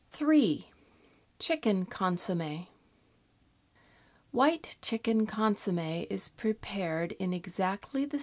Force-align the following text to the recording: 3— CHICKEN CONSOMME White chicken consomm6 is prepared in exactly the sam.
3— 0.13 0.63
CHICKEN 1.37 1.85
CONSOMME 1.85 2.65
White 4.31 4.77
chicken 4.81 5.27
consomm6 5.27 6.07
is 6.09 6.29
prepared 6.29 7.11
in 7.19 7.31
exactly 7.35 8.05
the 8.05 8.17
sam. 8.17 8.19